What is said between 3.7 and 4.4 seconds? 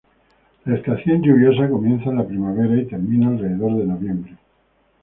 de noviembre.